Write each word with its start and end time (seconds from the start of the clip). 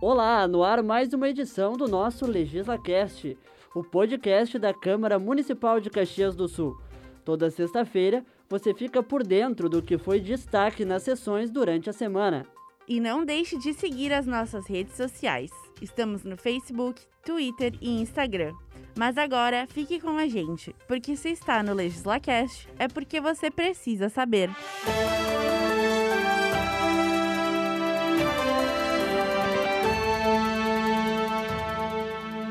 Olá, 0.00 0.48
no 0.48 0.64
ar 0.64 0.82
mais 0.82 1.12
uma 1.12 1.28
edição 1.28 1.74
do 1.74 1.86
nosso 1.86 2.24
LegislaCast, 2.24 3.36
o 3.74 3.84
podcast 3.84 4.58
da 4.58 4.72
Câmara 4.72 5.18
Municipal 5.18 5.78
de 5.78 5.90
Caxias 5.90 6.34
do 6.34 6.48
Sul. 6.48 6.80
Toda 7.22 7.50
sexta-feira 7.50 8.24
você 8.48 8.72
fica 8.72 9.02
por 9.02 9.22
dentro 9.22 9.68
do 9.68 9.82
que 9.82 9.98
foi 9.98 10.18
destaque 10.18 10.86
nas 10.86 11.02
sessões 11.02 11.50
durante 11.50 11.90
a 11.90 11.92
semana. 11.92 12.46
E 12.88 12.98
não 12.98 13.26
deixe 13.26 13.58
de 13.58 13.74
seguir 13.74 14.10
as 14.10 14.26
nossas 14.26 14.66
redes 14.66 14.96
sociais. 14.96 15.50
Estamos 15.82 16.24
no 16.24 16.38
Facebook, 16.38 17.02
Twitter 17.22 17.74
e 17.78 18.00
Instagram. 18.00 18.54
Mas 18.96 19.18
agora 19.18 19.66
fique 19.68 20.00
com 20.00 20.16
a 20.16 20.26
gente, 20.26 20.74
porque 20.88 21.14
se 21.14 21.28
está 21.28 21.62
no 21.62 21.74
LegislaCast 21.74 22.70
é 22.78 22.88
porque 22.88 23.20
você 23.20 23.50
precisa 23.50 24.08
saber. 24.08 24.48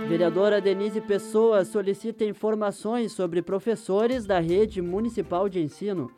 Vereadora 0.09 0.59
Denise 0.59 0.99
Pessoa 0.99 1.63
solicita 1.63 2.25
informações 2.25 3.11
sobre 3.11 3.43
professores 3.43 4.25
da 4.25 4.39
rede 4.39 4.81
municipal 4.81 5.47
de 5.47 5.61
ensino. 5.61 6.11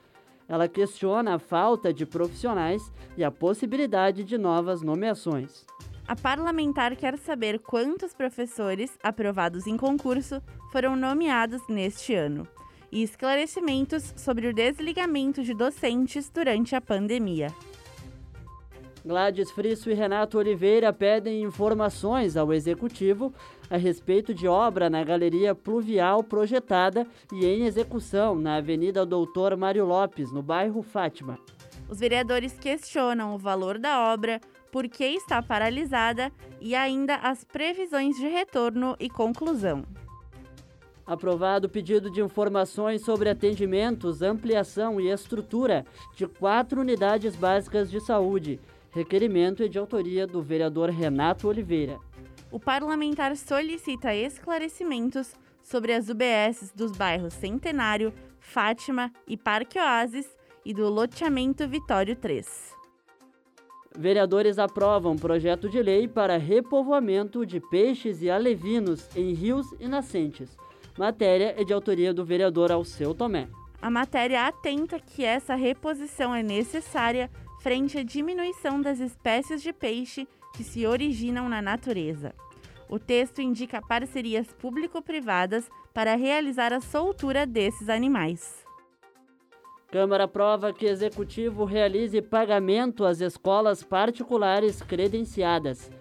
Ela 0.47 0.69
questiona 0.69 1.35
a 1.35 1.39
falta 1.39 1.93
de 1.93 2.05
profissionais 2.05 2.89
e 3.17 3.23
a 3.23 3.29
possibilidade 3.29 4.23
de 4.23 4.37
novas 4.37 4.81
nomeações. 4.81 5.65
A 6.07 6.15
parlamentar 6.15 6.95
quer 6.95 7.17
saber 7.17 7.59
quantos 7.59 8.13
professores 8.13 8.97
aprovados 9.03 9.67
em 9.67 9.75
concurso 9.75 10.41
foram 10.71 10.95
nomeados 10.95 11.61
neste 11.67 12.15
ano 12.15 12.47
e 12.93 13.03
esclarecimentos 13.03 14.13
sobre 14.15 14.47
o 14.47 14.53
desligamento 14.53 15.43
de 15.43 15.53
docentes 15.53 16.29
durante 16.29 16.77
a 16.77 16.79
pandemia. 16.79 17.47
Gladys 19.03 19.49
Frisso 19.49 19.89
e 19.89 19.95
Renato 19.95 20.37
Oliveira 20.37 20.93
pedem 20.93 21.41
informações 21.41 22.37
ao 22.37 22.53
executivo 22.53 23.33
a 23.67 23.75
respeito 23.75 24.31
de 24.31 24.47
obra 24.47 24.91
na 24.91 25.03
galeria 25.03 25.55
pluvial 25.55 26.23
projetada 26.23 27.07
e 27.33 27.45
em 27.45 27.65
execução 27.65 28.35
na 28.35 28.57
Avenida 28.57 29.03
Doutor 29.03 29.57
Mário 29.57 29.85
Lopes, 29.85 30.31
no 30.31 30.43
bairro 30.43 30.83
Fátima. 30.83 31.39
Os 31.89 31.99
vereadores 31.99 32.53
questionam 32.59 33.33
o 33.33 33.39
valor 33.39 33.79
da 33.79 34.13
obra, 34.13 34.39
por 34.71 34.87
que 34.87 35.03
está 35.03 35.41
paralisada 35.41 36.31
e 36.61 36.75
ainda 36.75 37.15
as 37.15 37.43
previsões 37.43 38.15
de 38.17 38.27
retorno 38.27 38.95
e 38.99 39.09
conclusão. 39.09 39.83
Aprovado 41.05 41.67
o 41.67 41.69
pedido 41.69 42.09
de 42.09 42.21
informações 42.21 43.03
sobre 43.03 43.29
atendimentos, 43.29 44.21
ampliação 44.21 45.01
e 45.01 45.09
estrutura 45.09 45.85
de 46.15 46.27
quatro 46.27 46.79
unidades 46.79 47.35
básicas 47.35 47.89
de 47.89 47.99
saúde 47.99 48.59
Requerimento 48.91 49.63
é 49.63 49.69
de 49.69 49.79
autoria 49.79 50.27
do 50.27 50.41
vereador 50.41 50.89
Renato 50.89 51.47
Oliveira. 51.47 51.97
O 52.51 52.59
parlamentar 52.59 53.37
solicita 53.37 54.13
esclarecimentos 54.13 55.33
sobre 55.63 55.93
as 55.93 56.09
UBSs 56.09 56.75
dos 56.75 56.91
bairros 56.91 57.33
Centenário, 57.33 58.13
Fátima 58.37 59.09
e 59.25 59.37
Parque 59.37 59.79
Oasis 59.79 60.27
e 60.65 60.73
do 60.73 60.89
loteamento 60.89 61.65
Vitório 61.69 62.17
3. 62.17 62.75
Vereadores 63.97 64.59
aprovam 64.59 65.15
projeto 65.15 65.69
de 65.69 65.81
lei 65.81 66.05
para 66.05 66.37
repovoamento 66.37 67.45
de 67.45 67.61
peixes 67.61 68.21
e 68.21 68.29
alevinos 68.29 69.07
em 69.15 69.33
rios 69.33 69.67
e 69.79 69.87
nascentes. 69.87 70.57
Matéria 70.97 71.55
é 71.57 71.63
de 71.63 71.71
autoria 71.71 72.13
do 72.13 72.25
vereador 72.25 72.71
Alceu 72.73 73.13
Tomé. 73.13 73.47
A 73.81 73.89
matéria 73.89 74.47
atenta 74.47 74.99
que 74.99 75.23
essa 75.23 75.55
reposição 75.55 76.35
é 76.35 76.43
necessária 76.43 77.29
frente 77.61 77.99
à 77.99 78.03
diminuição 78.03 78.81
das 78.81 78.99
espécies 78.99 79.61
de 79.61 79.71
peixe 79.71 80.27
que 80.55 80.63
se 80.63 80.87
originam 80.87 81.47
na 81.47 81.61
natureza. 81.61 82.33
O 82.89 82.97
texto 82.97 83.39
indica 83.39 83.79
parcerias 83.79 84.47
público-privadas 84.59 85.69
para 85.93 86.15
realizar 86.15 86.73
a 86.73 86.81
soltura 86.81 87.45
desses 87.45 87.87
animais. 87.87 88.65
Câmara 89.91 90.23
aprova 90.23 90.73
que 90.73 90.87
Executivo 90.87 91.63
realize 91.63 92.19
pagamento 92.21 93.05
às 93.05 93.21
escolas 93.21 93.83
particulares 93.83 94.81
credenciadas. 94.81 95.91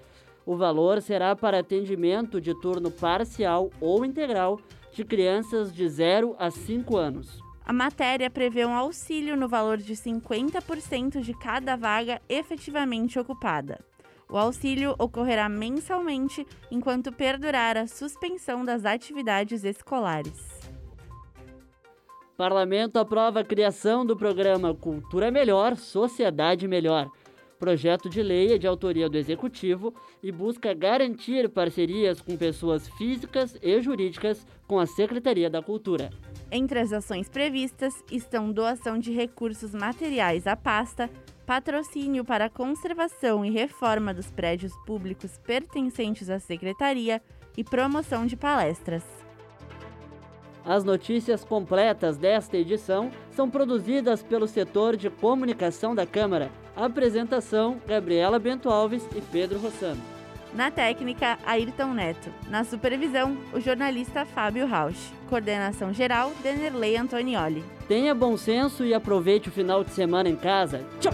O 0.46 0.56
valor 0.56 1.02
será 1.02 1.36
para 1.36 1.58
atendimento 1.58 2.40
de 2.40 2.58
turno 2.58 2.90
parcial 2.90 3.70
ou 3.80 4.02
integral 4.04 4.58
de 4.92 5.04
crianças 5.04 5.72
de 5.72 5.86
0 5.86 6.34
a 6.38 6.50
5 6.50 6.96
anos. 6.96 7.49
A 7.64 7.72
matéria 7.72 8.30
prevê 8.30 8.64
um 8.64 8.74
auxílio 8.74 9.36
no 9.36 9.48
valor 9.48 9.76
de 9.76 9.94
50% 9.94 11.20
de 11.20 11.34
cada 11.34 11.76
vaga 11.76 12.20
efetivamente 12.28 13.18
ocupada. 13.18 13.78
O 14.28 14.36
auxílio 14.36 14.94
ocorrerá 14.98 15.48
mensalmente 15.48 16.46
enquanto 16.70 17.12
perdurar 17.12 17.76
a 17.76 17.86
suspensão 17.86 18.64
das 18.64 18.84
atividades 18.84 19.64
escolares. 19.64 20.60
Parlamento 22.36 22.98
aprova 22.98 23.40
a 23.40 23.44
criação 23.44 24.06
do 24.06 24.16
programa 24.16 24.74
Cultura 24.74 25.30
Melhor, 25.30 25.76
Sociedade 25.76 26.66
Melhor. 26.66 27.10
Projeto 27.58 28.08
de 28.08 28.22
lei 28.22 28.54
é 28.54 28.58
de 28.58 28.66
autoria 28.66 29.10
do 29.10 29.18
Executivo 29.18 29.92
e 30.22 30.32
busca 30.32 30.72
garantir 30.72 31.50
parcerias 31.50 32.18
com 32.22 32.34
pessoas 32.38 32.88
físicas 32.96 33.54
e 33.60 33.78
jurídicas 33.82 34.46
com 34.66 34.78
a 34.78 34.86
Secretaria 34.86 35.50
da 35.50 35.60
Cultura. 35.60 36.08
Entre 36.52 36.80
as 36.80 36.92
ações 36.92 37.28
previstas 37.28 37.94
estão 38.10 38.50
doação 38.50 38.98
de 38.98 39.12
recursos 39.12 39.72
materiais 39.72 40.46
à 40.46 40.56
pasta, 40.56 41.08
patrocínio 41.46 42.24
para 42.24 42.46
a 42.46 42.50
conservação 42.50 43.44
e 43.44 43.50
reforma 43.50 44.12
dos 44.12 44.30
prédios 44.30 44.72
públicos 44.84 45.38
pertencentes 45.38 46.28
à 46.28 46.40
secretaria 46.40 47.22
e 47.56 47.62
promoção 47.62 48.26
de 48.26 48.36
palestras. 48.36 49.04
As 50.64 50.84
notícias 50.84 51.44
completas 51.44 52.18
desta 52.18 52.56
edição 52.56 53.10
são 53.30 53.48
produzidas 53.48 54.22
pelo 54.22 54.46
setor 54.46 54.96
de 54.96 55.08
comunicação 55.08 55.94
da 55.94 56.06
Câmara. 56.06 56.50
Apresentação: 56.76 57.80
Gabriela 57.86 58.38
Bento 58.38 58.68
Alves 58.68 59.08
e 59.16 59.20
Pedro 59.20 59.58
Rossano. 59.58 60.19
Na 60.54 60.70
técnica, 60.70 61.38
Ayrton 61.46 61.94
Neto. 61.94 62.30
Na 62.48 62.64
supervisão, 62.64 63.36
o 63.52 63.60
jornalista 63.60 64.24
Fábio 64.24 64.66
Rausch. 64.66 65.12
Coordenação 65.28 65.92
geral, 65.92 66.32
Denerley 66.42 66.96
Antonioli. 66.96 67.64
Tenha 67.86 68.14
bom 68.14 68.36
senso 68.36 68.84
e 68.84 68.92
aproveite 68.92 69.48
o 69.48 69.52
final 69.52 69.84
de 69.84 69.90
semana 69.92 70.28
em 70.28 70.36
casa. 70.36 70.84
Tchau! 71.00 71.12